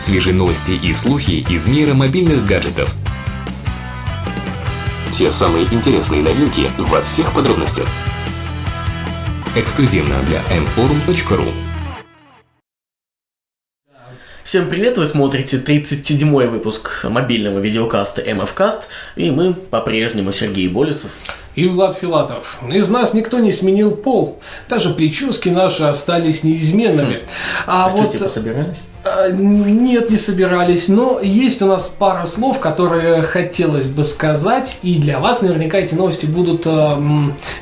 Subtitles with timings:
[0.00, 2.96] Свежие новости и слухи из мира мобильных гаджетов.
[5.12, 7.86] Те самые интересные новинки во всех подробностях.
[9.54, 11.52] Эксклюзивно для mforum.ru
[14.42, 18.84] Всем привет, вы смотрите 37-й выпуск мобильного видеокаста MFCast,
[19.16, 21.10] и мы по-прежнему Сергей Болесов.
[21.56, 22.58] И Влад Филатов.
[22.72, 24.40] Из нас никто не сменил пол.
[24.66, 27.24] Даже прически наши остались неизменными.
[27.66, 28.08] А, а вот...
[28.08, 28.78] что, типа, собирались?
[29.02, 34.96] А, нет, не собирались, но есть у нас пара слов, которые хотелось бы сказать, и
[34.96, 36.96] для вас наверняка эти новости будут э,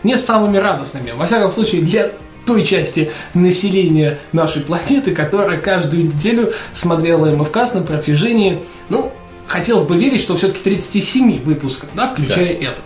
[0.02, 1.12] не самыми радостными.
[1.12, 2.10] Во всяком случае, для
[2.44, 8.58] той части населения нашей планеты, которая каждую неделю смотрела МФКС на протяжении,
[8.88, 9.12] ну,
[9.46, 12.66] хотелось бы верить, что все-таки 37 выпусков, да, включая да.
[12.66, 12.80] это.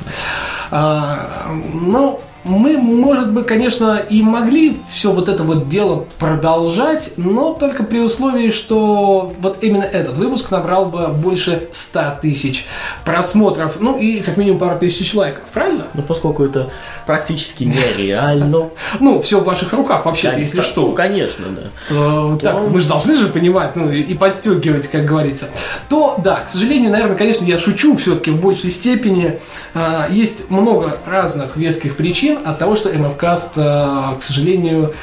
[0.71, 7.55] А, ну, мы, может быть, конечно, и могли все вот это вот дело продолжать, но
[7.55, 12.67] только при условии, что вот именно этот выпуск набрал бы больше 100 тысяч
[13.05, 15.87] просмотров, ну и как минимум пару тысяч лайков, правильно?
[15.95, 16.71] Ну, поскольку это
[17.07, 18.71] практически нереально.
[19.01, 20.89] Ну, все в ваших руках вообще если что.
[20.89, 21.63] Ну, конечно, да.
[21.91, 25.49] Э, так, мы же должны же понимать, ну, и подстегивать, как говорится.
[25.89, 29.39] То, да, к сожалению, наверное, конечно, я шучу все-таки в большей степени.
[29.75, 34.95] Э, есть много разных веских причин, от того, что MFCast, э, к сожалению,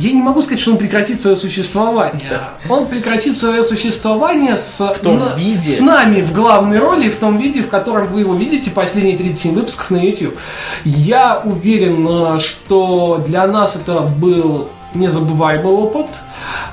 [0.00, 2.40] я не могу сказать, что он прекратит свое существование.
[2.68, 5.68] Он прекратит свое существование с, в том на, виде.
[5.68, 9.54] с нами в главной роли, в том виде, в котором вы его видите последние 37
[9.54, 10.38] выпусков на YouTube.
[10.84, 16.06] Я уверен, э, что для нас это был незабываемый опыт–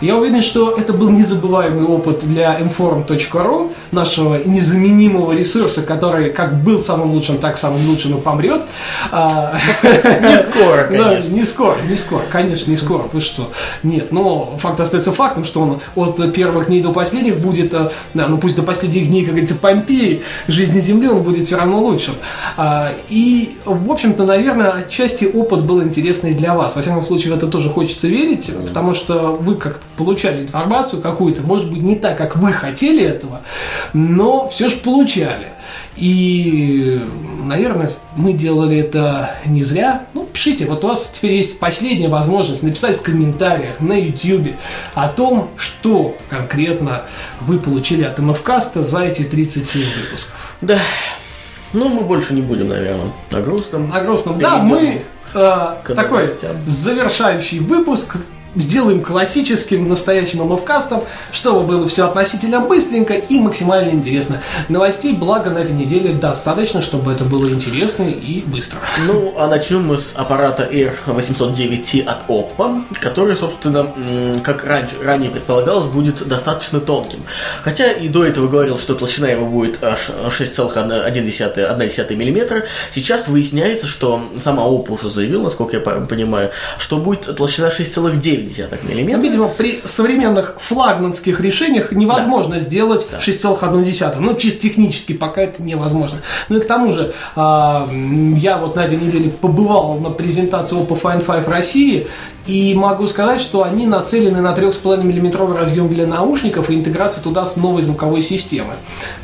[0.01, 6.79] я уверен, что это был незабываемый опыт для inform.ru, нашего незаменимого ресурса, который как был
[6.79, 8.63] самым лучшим, так самым лучшим и помрет.
[9.11, 11.33] А, не скоро, конечно.
[11.33, 13.05] Не скоро, не скоро, конечно, не скоро.
[13.11, 13.51] Вы что?
[13.83, 18.27] Нет, но факт остается фактом, что он от первых дней до последних будет, э, да,
[18.27, 22.15] ну пусть до последних дней, как говорится, Помпеи, жизни Земли, он будет все равно лучшим.
[22.55, 26.75] А, и, в общем-то, наверное, отчасти опыт был интересный для вас.
[26.75, 31.69] Во всяком случае, это тоже хочется верить, потому что вы как получали информацию какую-то, может
[31.69, 33.41] быть, не так, как вы хотели этого,
[33.93, 35.47] но все же получали.
[35.95, 37.01] И,
[37.43, 40.05] наверное, мы делали это не зря.
[40.13, 44.53] Ну, пишите, вот у вас теперь есть последняя возможность написать в комментариях на YouTube
[44.93, 47.03] о том, что конкретно
[47.41, 50.55] вы получили от МФКаста за эти 37 выпусков.
[50.61, 50.79] Да.
[51.73, 53.91] Ну, мы больше не будем, наверное, о грустном.
[53.93, 55.01] О грустном, да, мы
[55.37, 56.29] э, такой
[56.65, 58.15] завершающий выпуск
[58.57, 64.41] сделаем классическим, настоящим МФКастом, чтобы было все относительно быстренько и максимально интересно.
[64.69, 68.79] Новостей, благо, на этой неделе достаточно, чтобы это было интересно и быстро.
[69.05, 73.87] Ну, а начнем мы с аппарата Air 809T от Oppo, который, собственно,
[74.43, 77.19] как раньше, ранее предполагалось, будет достаточно тонким.
[77.63, 82.63] Хотя и до этого говорил, что толщина его будет аж 6,1 мм,
[82.93, 88.46] сейчас выясняется, что сама Oppo уже заявила, насколько я понимаю, что будет толщина 6,9
[88.83, 89.17] мм.
[89.17, 92.59] Ну, видимо, при современных флагманских решениях невозможно да.
[92.59, 93.17] сделать да.
[93.17, 94.15] 6,1.
[94.19, 96.21] Ну, чисто технически пока это невозможно.
[96.49, 100.99] Ну и к тому же, а, я вот на этой неделе побывал на презентации Oppo
[100.99, 102.07] Find 5 России,
[102.47, 107.45] и могу сказать, что они нацелены на 3,5 мм разъем для наушников и интеграцию туда
[107.45, 108.75] с новой звуковой системой.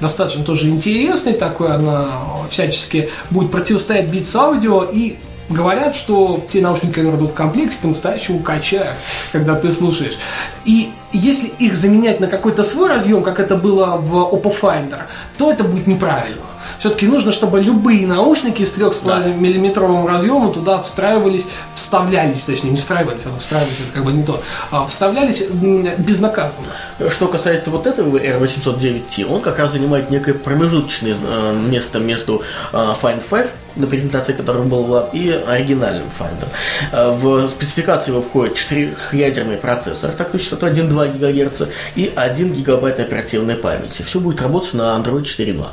[0.02, 2.10] Достаточно тоже интересный такой, она
[2.50, 5.18] всячески будет противостоять Beats Audio и
[5.50, 8.98] говорят, что те наушники, которые идут в комплекте, по-настоящему качают,
[9.32, 10.18] когда ты слушаешь.
[10.66, 15.02] И если их заменять на какой-то свой разъем, как это было в Oppo Finder,
[15.38, 16.42] то это будет неправильно.
[16.80, 21.46] Все-таки нужно, чтобы любые наушники с 3,5 миллиметровым разъемом туда встраивались,
[21.76, 26.68] вставлялись, точнее, не встраивались, а встраивались, это как бы не то, а вставлялись безнаказанно.
[27.10, 32.78] Что касается вот этого R809T, он как раз занимает некое промежуточное э, место между э,
[33.02, 36.48] Find 5 на презентации которого был Влад, и оригинальным Finder.
[36.92, 41.62] Э, в спецификации его входит 4-ядерный процессор, так частотой 1,2 ГГц
[41.96, 44.04] и 1 ГБ оперативной памяти.
[44.04, 45.66] Все будет работать на Android 4.2.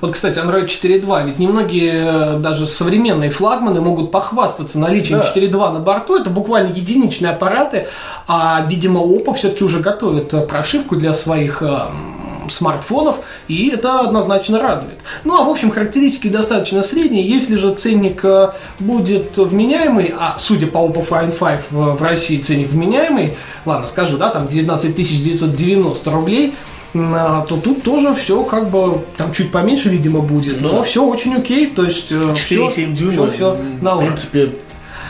[0.00, 5.32] Вот, кстати, Android 4.2, ведь немногие даже современные флагманы могут похвастаться наличием да.
[5.34, 6.16] 4.2 на борту.
[6.16, 7.86] Это буквально единичные аппараты,
[8.26, 10.40] а, видимо, Oppo все-таки уже готовит э,
[10.74, 11.62] прошивку для своих
[12.48, 13.16] смартфонов,
[13.48, 14.98] и это однозначно радует.
[15.24, 17.26] Ну, а в общем, характеристики достаточно средние.
[17.26, 22.70] Если же ценник э, будет вменяемый, а судя по Oppo Find 5 в России ценник
[22.70, 23.34] вменяемый,
[23.64, 26.54] ладно, скажу, да, там 19 990 рублей,
[26.94, 30.60] а, то тут тоже все как бы там чуть поменьше, видимо, будет.
[30.60, 30.82] Ну, но да.
[30.82, 32.34] все очень окей, то есть 4,7
[32.68, 33.96] все, дюйма, все, все на.
[33.96, 34.50] В принципе,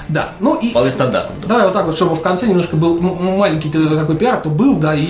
[0.09, 0.71] Да, ну и...
[0.71, 1.49] Вполне стандартным.
[1.49, 1.65] да.
[1.65, 5.05] Вот так вот, чтобы в конце немножко был маленький такой пиар, то был, да, и,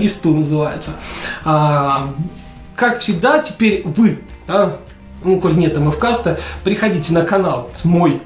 [0.00, 0.92] и стул называется.
[1.44, 2.08] А,
[2.76, 4.76] как всегда, теперь вы, да,
[5.24, 8.20] ну, коль нет МФКаста, приходите на канал мой,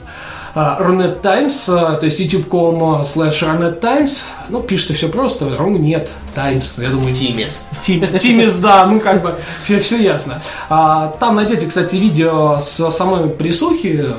[0.55, 5.71] а, Рунет Таймс, а, то есть youtube.com slash Рунет Таймс, ну, пишется все просто, Ру
[5.71, 7.65] нет, Таймс, я думаю, Тимис.
[7.81, 9.35] Тимис, Тимис, да, ну как бы
[9.65, 10.41] все, все ясно.
[10.69, 14.15] А, там найдете, кстати, видео с самой присухи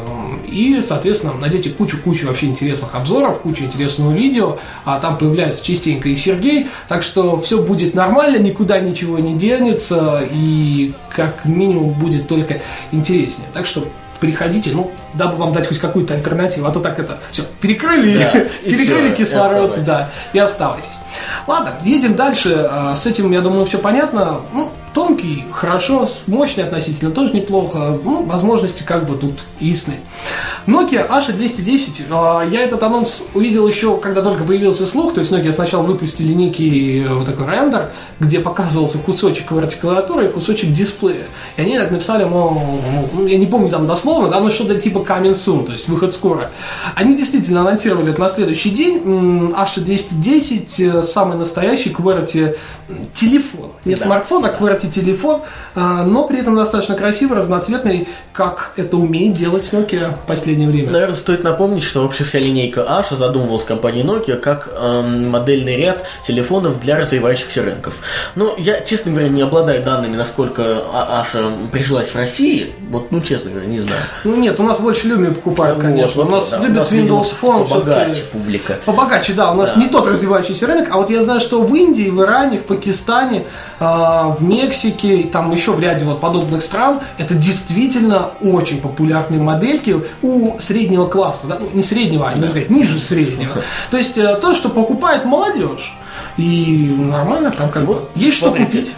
[0.56, 4.57] и, соответственно, найдете кучу-кучу вообще интересных обзоров, кучу интересного видео.
[4.86, 10.24] А там появляется частенько и Сергей, так что все будет нормально, никуда ничего не денется
[10.31, 12.62] и как минимум будет только
[12.94, 13.48] интереснее.
[13.54, 13.86] Так что
[14.22, 18.40] приходите, ну, дабы вам дать хоть какую-то альтернативу, а то так это все перекрыли, Да,
[18.63, 19.86] и перекрыли всё, и кислород, оставайтесь.
[19.86, 20.92] да, и оставайтесь.
[21.48, 22.66] Ладно, едем дальше.
[22.72, 24.38] А, С этим, я думаю, все понятно.
[24.54, 28.00] Ну, тонкий, хорошо, мощный относительно, тоже неплохо.
[28.03, 29.95] Ну, возможности как бы тут ясны.
[30.65, 32.06] Nokia H210.
[32.09, 35.13] а, Я этот анонс увидел еще, когда только появился слух.
[35.13, 37.89] То есть Nokia сначала выпустили некий э, вот такой рендер,
[38.21, 41.27] где показывался кусочек клавиатуры и кусочек дисплея.
[41.57, 42.80] И они так написали, мол,
[43.27, 46.50] я не помню там дословно, да, но что-то типа coming soon, то есть выход скоро.
[46.95, 49.01] Они действительно анонсировали это на следующий день.
[49.06, 52.56] М, H210 э, самый настоящий QWERTY
[53.13, 53.71] телефон.
[53.83, 54.06] Не Да.
[54.06, 55.42] смартфон, а QWERTY телефон,
[55.76, 60.92] а, но при этом достаточно красивый, разноцветный, как это умеет делать Nokia в последнее время.
[60.92, 66.04] Наверное, стоит напомнить, что вообще вся линейка H задумывалась компанией Nokia как эм, модельный ряд
[66.26, 67.96] телефонов для развивающихся рынков.
[68.36, 72.72] Но я, честно говоря, не обладаю данными, насколько А- H прижилась в России.
[72.90, 74.02] Вот, ну, честно говоря, не знаю.
[74.24, 76.24] Ну нет, у нас больше Lumia покупают, Вот, конечно.
[76.24, 77.68] вот, у нас да, любят нас, видимо, Windows Phone.
[77.70, 78.78] побогаче публика.
[78.86, 79.80] Побогаче, да, у нас Да.
[79.82, 83.46] не тот развивающийся рынок, а вот я знаю, что в Индии, в Иране, в Пакистане,
[83.80, 89.42] а, в Мексике, и там еще в ряде вот подобных стран, это действительно очень популярные
[89.42, 91.57] модельки у среднего класса, да?
[91.60, 93.54] Ну, не среднего, а нужно сказать, ниже среднего.
[93.92, 95.95] То есть э, то, что покупает молодежь,
[96.38, 98.95] и нормально там как бы Вот, есть что смотрите, купить.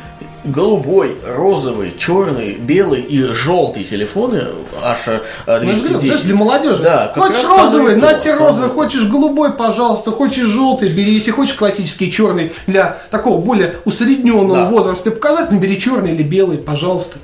[0.47, 4.45] Голубой, розовый, черный, белый и желтый телефоны
[4.83, 6.01] Аша Ну, я же говорю, 210.
[6.07, 6.83] знаешь, для молодежи.
[6.83, 11.13] Да, хочешь розовый, на тебе розовый, хочешь голубой, пожалуйста, хочешь желтый, бери.
[11.13, 14.65] Если хочешь классический черный для такого более усредненного Да.
[14.69, 17.19] возраста показать, бери черный или белый, пожалуйста.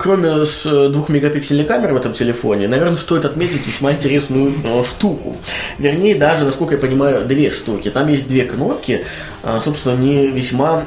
[0.00, 5.36] Кроме с э, двухмегапиксельной камеры в этом телефоне, наверное, стоит отметить весьма интересную э, штуку.
[5.78, 7.90] Вернее, даже, насколько я понимаю, две штуки.
[7.90, 9.04] Там есть две кнопки,
[9.42, 10.84] а, собственно, не весьма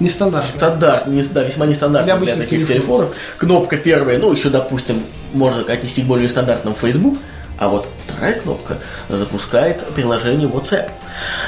[0.00, 0.50] м, Нестандартно.
[0.56, 3.08] стандарт, не, да, весьма нестандартный Для для, таких телефонов.
[3.08, 3.14] телефонов.
[3.38, 5.02] Кнопка первая, ну, еще, допустим,
[5.32, 7.18] можно отнести к более стандартному Facebook,
[7.58, 8.76] а вот вторая кнопка
[9.08, 10.90] запускает приложение WhatsApp.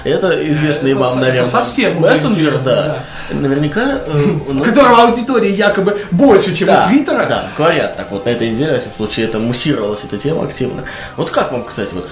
[0.02, 3.04] Это известный Это вам, это наверное, совсем мессенджер, интересно, да.
[3.30, 4.00] Наверняка...
[4.06, 7.26] э, У ну, которого аудитория якобы больше, чем да, у Твиттера.
[7.26, 10.82] Да, говорят так вот на этой неделе, всяком случае, это муссировалась эта тема активно.
[11.16, 12.08] Вот как вам, кстати, вот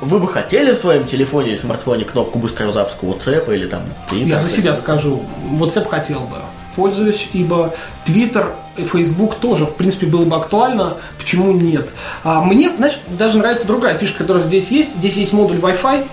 [0.00, 4.28] вы бы хотели в своем телефоне или смартфоне кнопку быстрого запуска WhatsApp или там Twitter?
[4.28, 5.22] Я за себя скажу,
[5.58, 6.36] WhatsApp хотел бы.
[6.76, 7.74] Пользуюсь, ибо
[8.06, 8.46] Twitter
[8.76, 10.94] и Facebook тоже, в принципе, было бы актуально.
[11.18, 11.88] Почему нет?
[12.22, 14.96] А мне, знаешь, даже нравится другая фишка, которая здесь есть.
[14.96, 16.06] Здесь есть модуль Wi-Fi.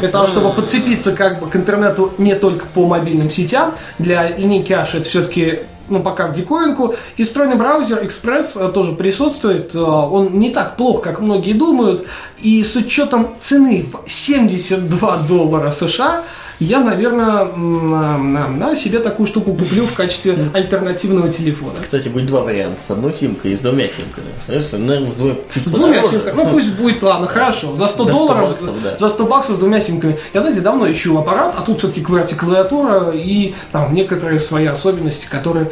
[0.00, 4.72] Для того, чтобы подцепиться как бы к интернету не только по мобильным сетям, для линейки
[4.72, 6.94] H это все-таки ну, пока в диковинку.
[7.16, 9.74] И встроенный браузер Express э, тоже присутствует.
[9.74, 12.06] Э, Он не так плох, как многие думают.
[12.38, 16.24] И с учетом цены в 72 доллара США,
[16.58, 21.74] я, наверное, на, на- на себе такую штуку куплю в качестве альтернативного телефона.
[21.82, 22.78] Кстати, будет два варианта.
[22.86, 24.26] С одной симкой и с двумя симками.
[24.48, 26.34] Наверное, с двумя чуть С двумя симками.
[26.36, 27.76] Ну пусть будет, ладно, хорошо.
[27.76, 28.96] За 100 До 100 долларов, баксов, да.
[28.96, 30.18] за 100 баксов с двумя симками.
[30.34, 35.26] Я, знаете, давно ищу аппарат, а тут все-таки QWERTY клавиатура и там некоторые свои особенности,
[35.26, 35.70] которые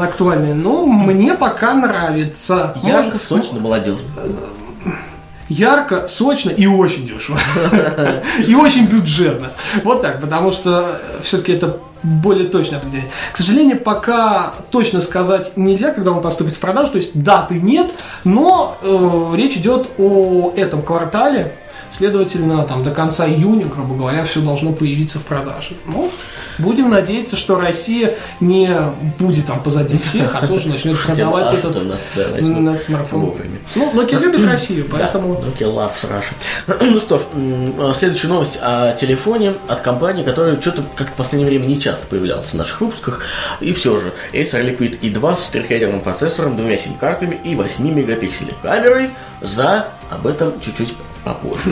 [0.00, 0.54] актуальны.
[0.54, 2.74] Но мне пока нравится.
[2.82, 3.96] Ярко, Может, сочно, молодежь.
[5.52, 7.38] Ярко, сочно и очень дешево.
[8.46, 9.50] И очень бюджетно.
[9.84, 13.10] Вот так, потому что все-таки это более точное определение.
[13.32, 18.04] К сожалению, пока точно сказать нельзя, когда он поступит в продажу, то есть даты нет,
[18.24, 21.54] но э, речь идет о этом квартале,
[21.92, 25.74] следовательно, там до конца июня, грубо говоря, все должно появиться в продаже.
[25.86, 26.10] Ну,
[26.58, 28.76] будем надеяться, что Россия не
[29.18, 33.34] будет там позади всех, а тоже начнет продавать Хотя этот смартфон.
[33.74, 35.34] Ну, Nokia любит Россию, поэтому...
[35.34, 36.34] Nokia Loves Russia.
[36.92, 37.22] Ну что ж,
[37.78, 42.06] а, следующая новость о телефоне от компании, которая что-то как в последнее время не часто
[42.06, 43.20] появлялась в наших выпусках.
[43.60, 49.10] И все же, Acer Liquid i2 с 4-ядерным процессором, двумя сим-картами и 8 мегапикселей камерой
[49.40, 49.88] за...
[50.10, 50.92] Об этом чуть-чуть
[51.24, 51.70] попозже.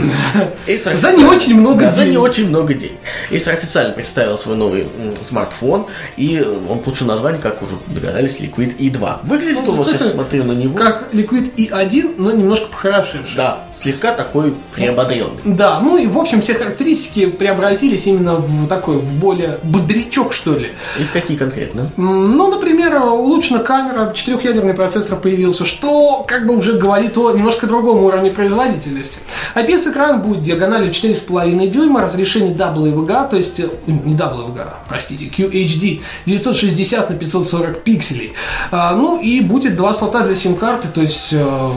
[0.66, 2.22] Acer За не очень много Да, За не денег.
[2.22, 2.98] очень много денег.
[3.30, 4.86] Acer официально представил свой новый
[5.22, 9.26] смартфон, и он получил название, как уже догадались, Liquid i2.
[9.26, 10.76] Выглядит Ну, он, вот я смотрю на него...
[10.78, 13.36] Как Liquid i1, но немножко похорошевший.
[13.36, 15.40] Да, слегка такой приободренный.
[15.44, 20.54] Да, ну и в общем все характеристики преобразились именно в такой, в более бодрячок, что
[20.54, 20.74] ли.
[20.98, 21.90] И в какие конкретно?
[21.96, 28.02] Ну, например, улучшена камера, четырехъядерный процессор появился, что как бы уже говорит о немножко другом
[28.04, 29.18] уровне производительности.
[29.54, 37.10] IPS-экран будет диагональю 4,5 дюйма, разрешение WVGA, то есть, э, не WVGA, простите, QHD, 960
[37.10, 38.34] на 540 пикселей.
[38.70, 41.34] А, ну и будет два слота для сим-карты, то есть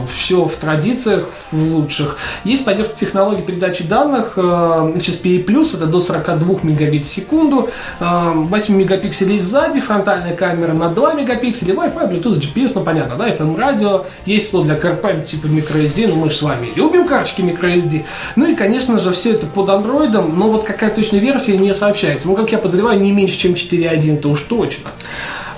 [0.08, 2.16] все в традициях, в лучших.
[2.44, 7.70] Есть поддержка технологии передачи данных, э, HSPA+, это до 42 мегабит в секунду,
[8.00, 13.28] э, 8 мегапикселей сзади, фронтальная камера на 2 мегапикселя, Wi-Fi, Bluetooth, GPS, ну понятно, да,
[13.28, 17.42] FM радио, есть слот для CarPlay типа microSD, ну мы же с вами любим карточки
[17.42, 18.04] microSD.
[18.36, 22.28] Ну и, конечно же, все это под андроидом, но вот какая точная версия не сообщается.
[22.28, 24.90] Ну, как я подозреваю, не меньше, чем 4.1, то уж точно.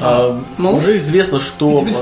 [0.01, 1.93] А, ну, уже известно, что и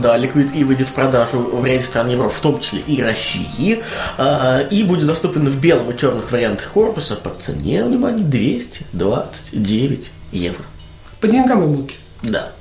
[0.00, 3.82] да, Liquid E выйдет в продажу в ряде стран Европы, в том числе и России,
[4.18, 10.64] а, и будет доступен в белом и черных вариантах корпуса по цене, внимание, 229 евро.
[11.20, 11.96] По деньгам и муки.
[12.22, 12.52] Да.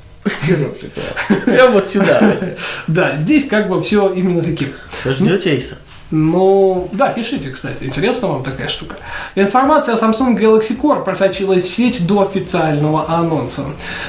[1.46, 2.36] Прям вот сюда.
[2.88, 4.74] Да, здесь как бы все именно таким.
[5.06, 5.78] Ждете Эйса?
[6.12, 8.98] Ну, да, пишите, кстати, интересна вам такая штука.
[9.36, 13.63] Информация о Samsung Galaxy Core просочилась в сеть до официального анонса.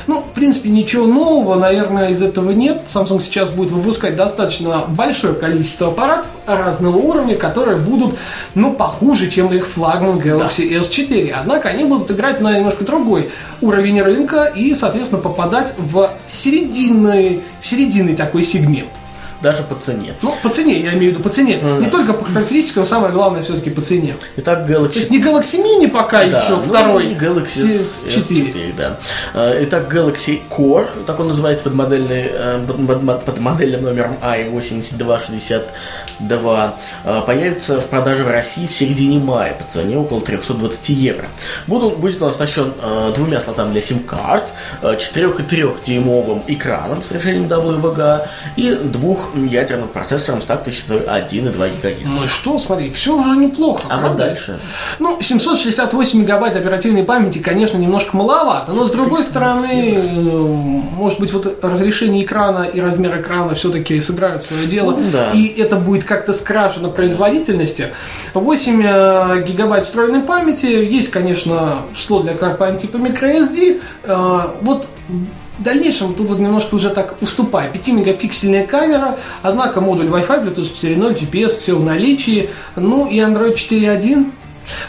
[0.06, 2.82] Ну, в принципе, ничего нового, наверное, из этого нет.
[2.88, 8.18] Samsung сейчас будет выпускать достаточно большое количество аппаратов разного уровня, которые будут,
[8.54, 11.30] ну, похуже, чем их флагман Galaxy S4.
[11.30, 13.30] Однако они будут играть на немножко другой
[13.62, 18.90] уровень рынка и, соответственно, попадать в серединный, в серединный такой сегмент.
[19.44, 20.14] Даже по цене.
[20.22, 21.60] Ну, по цене, я имею в виду по цене.
[21.78, 24.16] Не только по характеристикам, самое главное все-таки по цене.
[24.38, 28.26] Итак, То Galaxy есть не Galaxy Mini пока Да, еще, ну, второй, и Galaxy S4.
[28.26, 28.96] S4, да.
[29.34, 32.64] Э, Итак, Galaxy Core, так он называется под, модельный, э,
[33.26, 36.70] под, модельным номером i8262,
[37.04, 41.26] э, появится в продаже в России в середине мая по цене около 320 евро.
[41.66, 47.02] Будет он, будет он оснащен э, двумя слотами для сим-карт, 4 и 3 дюймовым экраном
[47.02, 48.70] с решением WVGA и
[49.35, 52.14] двухъядерным процессором с тактой частотой 1,2 ГГц.
[52.14, 53.83] Ну и что, смотри, все уже неплохо.
[53.88, 54.25] А вот правда?
[54.26, 54.59] дальше?
[54.99, 60.00] Ну, 768 мегабайт оперативной памяти, конечно, немножко маловато, но с другой стороны,
[60.97, 65.31] может быть, вот разрешение экрана и размер экрана все-таки сыграют свое дело, Ну, да.
[65.33, 67.93] и это будет как-то скрашено производительности.
[68.35, 74.87] 8 э, гигабайт встроенной памяти, есть, конечно, слот для карпан типа microSD, Э, вот
[75.58, 77.75] в дальнейшем тут вот немножко уже так уступает.
[77.75, 82.50] 5-мегапиксельная камера, однако модуль Wi-Fi, Bluetooth 4.0, GPS, все в наличии.
[82.76, 84.30] Ну и Android 4.1.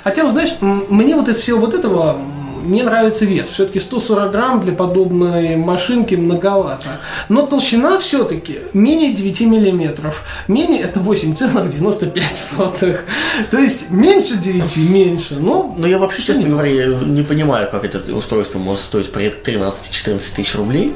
[0.04, 2.18] Хотя, вот знаешь, мне вот из всего вот этого
[2.66, 3.50] мне нравится вес.
[3.50, 7.00] Все-таки 140 грамм для подобной машинки многовато.
[7.30, 10.24] Но толщина все-таки менее 9 миллиметров.
[10.48, 13.00] Менее это 8,95.
[13.52, 15.36] То есть меньше 9, меньше.
[15.36, 20.20] Ну, Но я вообще, честно говоря, не понимаю, как это устройство может стоить порядка 13-14
[20.36, 20.94] тысяч рублей.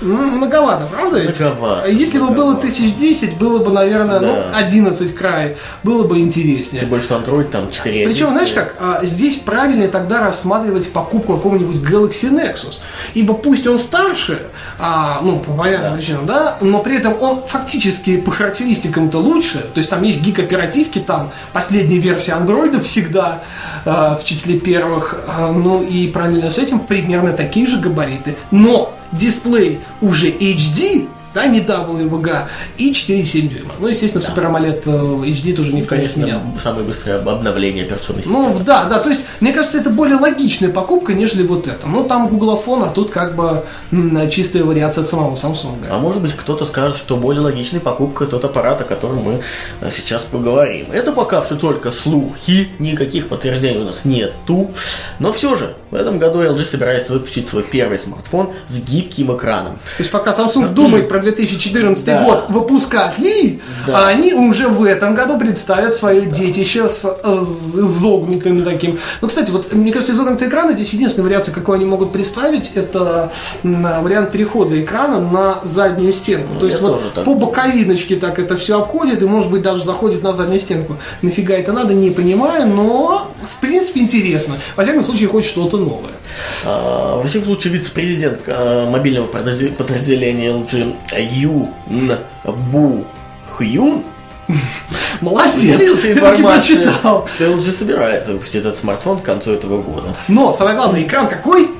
[0.00, 1.40] Многовато, правда ведь?
[1.40, 4.56] Многовато, Если бы было тысяч десять, было бы, наверное, ну, Да.
[4.56, 6.80] 11 край, было бы интереснее.
[6.80, 11.36] Тем более, что Android там 4 Причем, знаешь как, а, здесь правильнее тогда рассматривать покупку
[11.36, 12.78] какого-нибудь Galaxy Nexus.
[13.14, 14.42] Ибо пусть он старше,
[14.78, 19.58] а, ну, по понятным причинам, да, но при этом он фактически по характеристикам-то лучше.
[19.74, 23.42] То есть там есть гиг оперативки, там последняя версия андроида всегда
[23.84, 25.16] а, в числе первых.
[25.50, 28.36] Ну и параллельно с этим примерно такие же габариты.
[28.50, 32.44] Но дисплей уже HD, да, не WVGA,
[32.76, 33.72] и 4,7 дюйма.
[33.78, 36.40] Ну, естественно, Super AMOLED э, HD тоже никто не отменял.
[36.40, 38.48] Конечно, самое быстрое об- обновление операционной системы.
[38.48, 41.86] Ну, да, да, то есть, мне кажется, это более логичная покупка, нежели вот это.
[41.86, 43.62] Ну, там гуглофон, а тут как бы
[44.30, 45.86] чистая вариация от самого Samsung.
[45.90, 49.40] А может быть, кто-то скажет, что более логичной покупка тот аппарат, о котором мы
[49.80, 50.86] э, сейчас поговорим.
[50.92, 54.70] Это пока все только слухи, никаких подтверждений у нас нету.
[55.18, 59.74] Но все же, в этом году LG собирается выпустить свой первый смартфон с гибким экраном.
[59.74, 62.22] То есть, пока Samsung думает про 2014 Да.
[62.24, 64.04] год, выпускать ли, Да.
[64.04, 68.98] а они уже в этом году представят свое детище с, с изогнутым таким.
[69.20, 73.30] Ну, кстати, вот, мне кажется, изогнутый экран здесь единственная вариация, какую они могут представить, это
[73.62, 76.54] вариант перехода экрана на заднюю стенку.
[76.54, 79.84] Ну, То есть, вот так по боковиночке так это все обходит, и, может быть, даже
[79.84, 80.96] заходит на заднюю стенку.
[81.22, 84.58] Нафига это надо, не понимаю, но, в принципе, интересно.
[84.76, 86.12] Во всяком случае, хоть что-то новое.
[86.64, 90.96] А, Во всяком случае, вице-президент а, мобильного подразде- подразделения LG
[91.32, 91.68] Юн
[92.44, 93.04] Бу
[93.56, 94.02] Хьюн
[95.20, 97.28] Молодец, ты таки прочитал.
[97.34, 100.14] что LG собирается выпустить этот смартфон к концу этого года.
[100.28, 101.70] Но, самое главное, экран какой?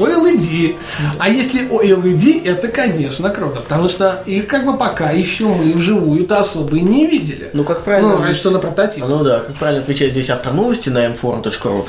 [0.00, 0.76] OLED.
[1.18, 6.38] А если OLED, это, конечно, круто, потому что их как бы пока еще мы вживую-то
[6.38, 7.50] особо и не видели.
[7.52, 8.08] Ну, как правильно...
[8.10, 9.04] Ну, разве здесь- что на прототип.
[9.06, 11.84] Ну да, как правильно отвечает здесь автор новости на mforum.ru.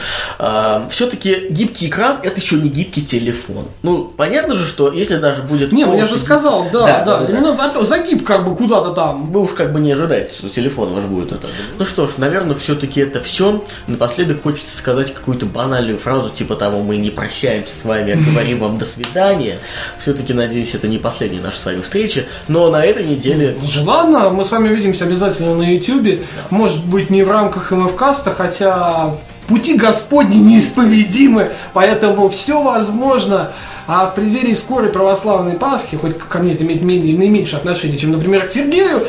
[0.89, 3.65] все-таки гибкий экран это еще не гибкий телефон.
[3.83, 5.71] Ну, понятно же, что если даже будет...
[5.71, 7.31] Не, ну я же сказал, да, Да, да, да, да.
[7.31, 9.31] именно за- загиб как бы куда-то там.
[9.31, 11.47] Вы уж как бы не ожидаете, что телефон ваш будет это.
[11.77, 13.63] Ну что ж, наверное, все-таки это все.
[13.87, 18.59] Напоследок хочется сказать какую-то банальную фразу, типа того, мы не прощаемся с вами, а говорим
[18.59, 19.59] вам до свидания.
[19.99, 22.25] Все-таки, надеюсь, это не последняя наша с вами встреча.
[22.47, 26.21] Но на этой неделе Ну ладно, мы с вами увидимся обязательно на YouTube.
[26.49, 29.15] Может быть, не в рамках МФКаста, хотя
[29.51, 33.51] пути Господни неисповедимы, поэтому все возможно.
[33.85, 38.47] А в преддверии скорой православной Пасхи, хоть ко мне это имеет наименьшее отношение, чем, например,
[38.47, 39.01] к Сергею,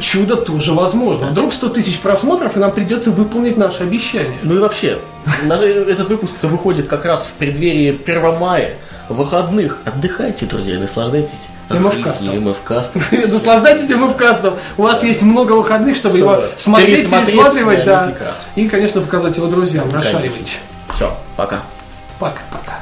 [0.00, 1.26] чудо тоже возможно.
[1.26, 4.38] Вдруг 100 тысяч просмотров, и нам придется выполнить наше обещание.
[4.42, 4.98] Ну и вообще,
[5.44, 8.76] даже этот выпуск-то выходит как раз в преддверии 1 мая,
[9.10, 9.78] выходных.
[9.84, 11.48] Отдыхайте, друзья, наслаждайтесь.
[11.78, 12.50] МФКастом.
[12.50, 13.02] МФКастом.
[13.28, 14.54] Наслаждайтесь МФКастом.
[14.76, 18.16] У вас есть много выходных, чтобы, его смотреть, пересматривать.
[18.56, 19.90] И, конечно, показать его друзьям.
[19.92, 20.58] Расшаривайте.
[20.92, 21.60] Все, пока.
[22.18, 22.79] Пока-пока.